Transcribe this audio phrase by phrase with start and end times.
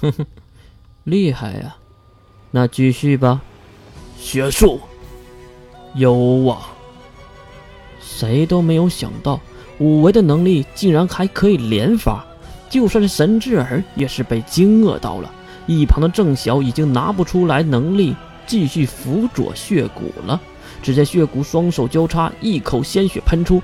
[0.00, 0.26] 哼哼，
[1.04, 1.76] 厉害呀！
[2.50, 3.40] 那继续吧。
[4.18, 4.80] 血术，
[5.94, 6.70] 有啊！
[8.00, 9.40] 谁都没有想到，
[9.78, 12.24] 五维的能力竟然还可以连发。
[12.68, 15.30] 就算是神之耳，也是被惊愕到了。
[15.66, 18.14] 一旁的郑晓已经拿不出来能力
[18.46, 20.40] 继续辅佐血骨了。
[20.82, 23.60] 只见血骨双手交叉，一口鲜血喷出。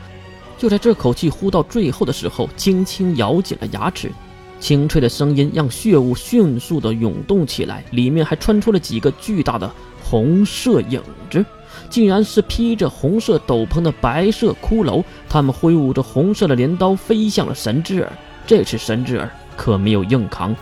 [0.59, 4.11] 就在这口气呼到最后的时候，轻轻咬紧了牙齿。
[4.59, 9.71] 清脆的声音让血雾迅速的涌动起来，里面还穿出了几个巨大的
[10.03, 11.45] 红色影子，
[11.91, 15.05] 竟然是披着红色斗篷的白色骷髅。
[15.29, 18.13] 他们挥舞着红色的镰刀，飞向了神之耳。
[18.47, 20.55] 这次神之耳可没有硬扛，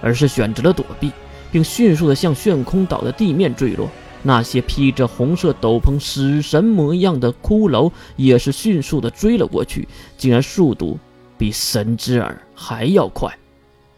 [0.00, 1.10] 而是选择了躲避，
[1.52, 3.88] 并迅速的向炫空岛的地面坠落。
[4.26, 10.98] 那些披着红色斗篷、死神模样的骷髅也是迅速的追了过去，竟然速度
[11.36, 13.30] 比神之耳还要快，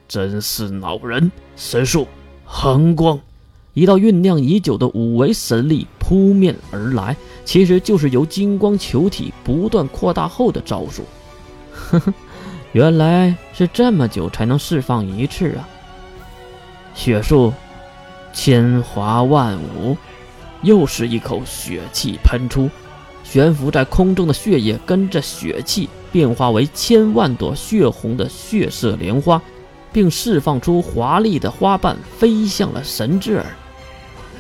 [0.09, 1.31] 真是恼人！
[1.57, 2.07] 神术
[2.45, 3.19] 恒光，
[3.75, 11.05] 一道酝酿已久的五维神力扑面而来，其实就是由金光球体不断扩大后的招数。
[11.73, 12.15] 呵呵，
[12.73, 15.69] 原来是这么久才能释放一次啊！
[16.95, 17.53] 血术
[18.33, 19.97] 千华万舞。
[20.63, 22.69] 又是一口血气喷出，
[23.23, 29.41] 悬浮在空中的血液跟着血气变化为千万朵血红的血色莲花，
[29.93, 33.47] 并释放出华丽的花瓣，飞向了神之耳。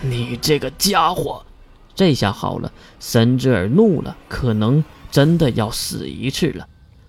[0.02, 1.42] 你这个家伙！
[1.94, 6.66] 这下好了，神之耳怒了，可能真的要死一次了。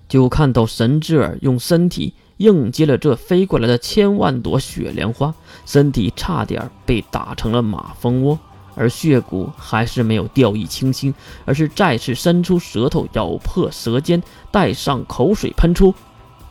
[0.08, 5.34] 就看到神之耳用身体应接了这飞过来的千万朵雪莲花，
[5.66, 8.40] 身体差点被打成了马蜂窝。
[8.80, 11.14] 而血骨还是没有掉以轻心，
[11.46, 15.94] 而是再次伸出舌头咬破舌尖，带上口水喷出。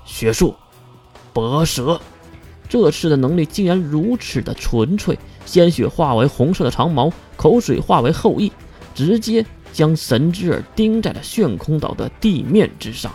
[0.04, 0.54] 血术，
[1.36, 2.00] 拔舌。
[2.66, 8.50] 这次的能力竟然如此的纯粹，鲜血化为红色的长矛，口水化为后羿，
[8.94, 13.12] 直接将神之耳钉在了炫空岛的地面之上。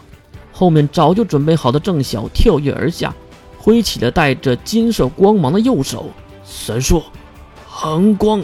[0.54, 3.12] 后面早就准备好的郑晓跳跃而下，
[3.58, 6.06] 挥起了带着金色光芒的右手。
[6.46, 7.02] 神术，
[7.68, 8.44] 恒光。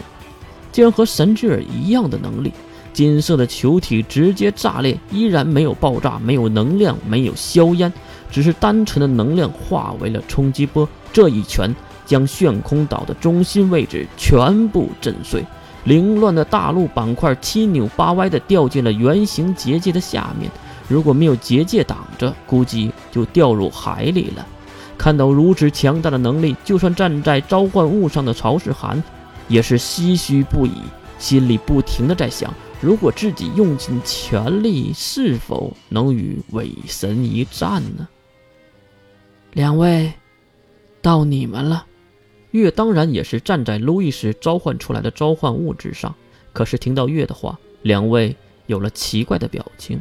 [0.72, 2.52] 竟然和神之耳一样的能力，
[2.92, 7.90] 金色的球体直接炸裂，依然没有爆炸，没有能量，没有硝烟，
[8.30, 10.88] 只是单纯的能量化为了冲击波。
[11.12, 11.74] 这一拳
[12.04, 15.44] 将炫空岛的中心位置全部震碎，
[15.84, 20.50] 凌乱的大陆板块七扭八歪的掉进了圆形结界的下面。
[20.86, 24.46] 如果没有结界挡着，估计就掉入海里了。
[24.96, 29.02] 看到如此强大的能力，就算站在召唤物上的曹世涵。
[29.48, 30.74] 也是唏嘘不已，
[31.18, 32.52] 心里不停的在想：
[32.82, 38.06] 如果自己用尽全力，是否能与伪神一战呢？
[39.52, 40.12] 两位，
[41.02, 41.86] 到你们了。
[42.50, 46.14] 月当然也是站在路易斯召唤出来的召唤物之上，
[46.52, 50.00] 可是听到月的话，两位有了奇怪的表情。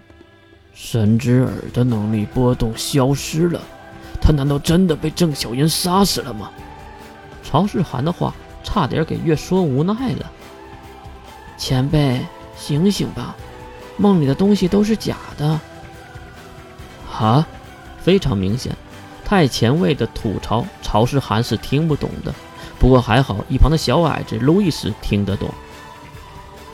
[0.73, 3.61] 神之耳的能力波动消失了，
[4.21, 6.51] 他难道真的被郑小云杀死了吗？
[7.43, 8.33] 曹世涵的话。
[8.63, 10.29] 差点给月说无奈了。
[11.57, 12.19] 前辈，
[12.57, 13.33] 醒醒吧，
[13.95, 15.57] 梦里的东西都是假的。
[17.09, 17.47] 啊，
[17.97, 18.75] 非常明显，
[19.27, 22.33] 太前卫的吐槽，曹世涵是听不懂的。
[22.79, 25.53] 不过还好，一旁的小矮子路易斯听得懂。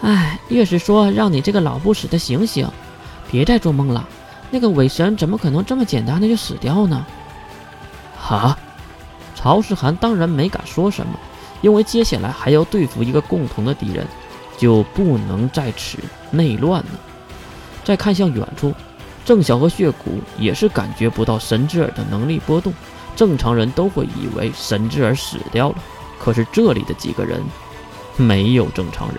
[0.03, 2.69] 哎，越是说让你这个老不死的醒醒，
[3.31, 4.07] 别再做梦了。
[4.51, 7.03] 那个伪神怎么可能这么简单的就死掉呢？
[8.21, 8.55] 啊，
[9.33, 11.19] 曹世涵当然没敢说什么。
[11.61, 14.05] 因为接下来还要对付一个共同的敌人，
[14.59, 15.97] 就不能在此
[16.29, 16.89] 内乱了。
[17.83, 18.75] 再看向远处，
[19.25, 22.73] 郑晓和血骨也是感觉不到神之耳的能力波动。
[23.15, 25.75] 正常人都会以为神之耳死掉了，
[26.19, 27.41] 可是这里的几个人
[28.17, 29.17] 没有正常人。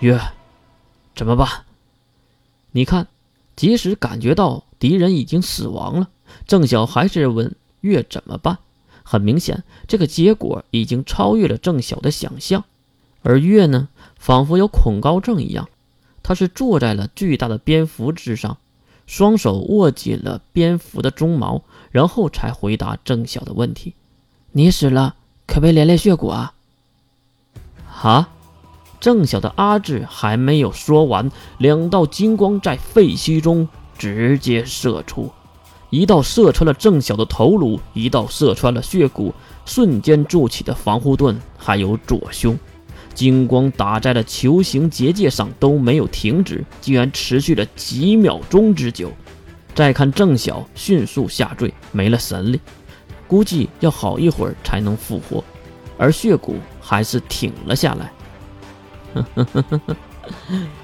[0.00, 0.18] 月，
[1.14, 1.46] 怎么办？
[2.72, 3.06] 你看，
[3.54, 6.08] 即使感觉到敌人已经死亡了，
[6.46, 8.58] 郑晓还是问月怎么办。
[9.02, 12.64] 很明显，这个结果已经超越了郑晓的想象。
[13.22, 13.88] 而月呢，
[14.18, 15.68] 仿佛有恐高症一样，
[16.22, 18.56] 他是坐在了巨大的蝙蝠之上，
[19.06, 23.94] 双手握紧了蝙蝠的鬃毛，然后才回答郑晓的问题
[24.52, 25.16] ：“你死了，
[25.46, 26.54] 可别连累血骨啊！”
[28.02, 28.30] 啊！
[29.00, 33.68] 郑晓的阿志还没有说完，两道金光在废墟中
[33.98, 35.30] 直接射出。
[35.90, 39.34] 一道射穿了郑晓的头颅，一道射穿了血骨，
[39.66, 42.58] 瞬间筑起的防护盾还有左胸，
[43.14, 49.12] 金光打在了球形结界上都没有停止，竟然持续了几秒钟之久。
[49.74, 52.60] 再看郑晓迅速下坠，没了神力，
[53.26, 55.42] 估计要好一会儿才能复活，
[55.96, 58.12] 而血骨还是挺了下来。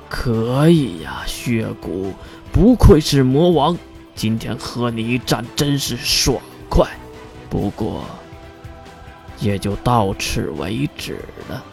[0.09, 2.13] 可以呀，血骨，
[2.53, 3.77] 不愧是魔王，
[4.15, 6.89] 今天和你一战真是爽快。
[7.49, 8.05] 不过，
[9.41, 11.19] 也就到此为止
[11.49, 11.65] 了。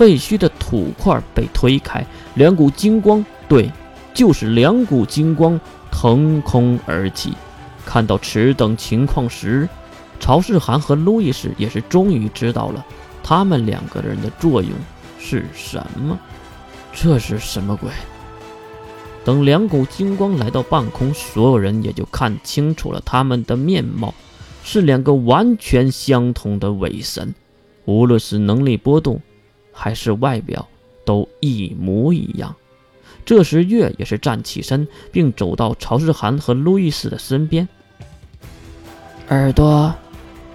[0.00, 2.02] 废墟的土块被推开，
[2.32, 3.70] 两股金光，对，
[4.14, 5.60] 就是两股金光
[5.90, 7.34] 腾空而起。
[7.84, 9.68] 看到此等情况时，
[10.18, 12.82] 曹世涵和路易斯也是终于知道了
[13.22, 14.72] 他们两个人的作用
[15.18, 16.18] 是什么。
[16.94, 17.90] 这是什么鬼？
[19.22, 24.14] 等两股金光来到半空，所有人也就看清楚了他们的面貌，
[24.64, 27.34] 是两个完全相同的伪神，
[27.84, 29.20] 无论是能力波动，
[29.72, 30.66] 还是外表，
[31.04, 32.54] 都一模一样。
[33.24, 37.68] 这时，月也是站起身，并走到曹世涵和路易斯的身边。
[39.28, 39.94] 耳朵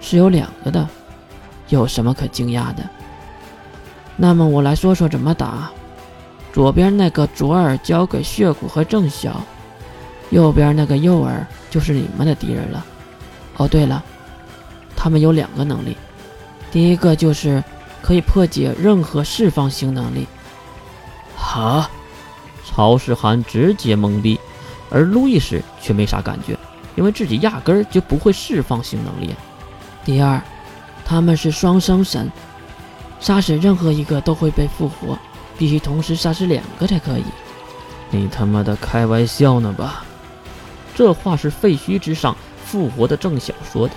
[0.00, 0.86] 是有两个的，
[1.68, 2.82] 有什么可惊讶的？
[4.16, 5.70] 那么我来说说怎么打。
[6.52, 9.42] 左边那个左耳交给血骨和郑晓，
[10.30, 12.84] 右边那个右耳就是你们的敌人了。
[13.58, 14.02] 哦，对了，
[14.96, 15.96] 他们有两个能力，
[16.72, 17.62] 第一个就是
[18.02, 20.26] 可以破解任何释放型能力。
[21.36, 21.90] 哈，
[22.64, 24.38] 曹世涵直接懵逼，
[24.90, 26.58] 而路易斯却没啥感觉，
[26.94, 29.34] 因为自己压根儿就不会释放型能力。
[30.04, 30.42] 第二，
[31.04, 32.30] 他们是双生神，
[33.20, 35.18] 杀死任何一个都会被复活。
[35.58, 37.24] 必须同时杀死两个才可以。
[38.10, 40.04] 你他妈的开玩笑呢吧？
[40.94, 43.94] 这话是废墟之上复活的郑晓说的。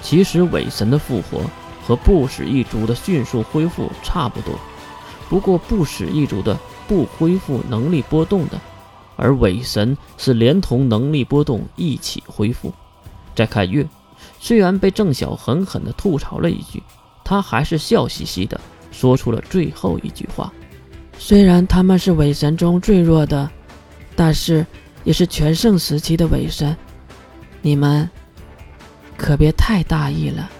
[0.00, 1.42] 其实伪神的复活
[1.86, 4.58] 和不死一族的迅速恢复差不多，
[5.28, 8.60] 不过不死一族的不恢复能力波动的，
[9.16, 12.72] 而伪神是连同能力波动一起恢复。
[13.34, 13.86] 再看月，
[14.40, 16.82] 虽然被郑晓狠狠地吐槽了一句，
[17.22, 18.60] 他还是笑嘻嘻的
[18.90, 20.52] 说出了最后一句话。
[21.18, 23.48] 虽然他们是伪神中最弱的，
[24.14, 24.66] 但是
[25.04, 26.76] 也是全盛时期的伪神。
[27.62, 28.08] 你们
[29.16, 30.50] 可别太大意了。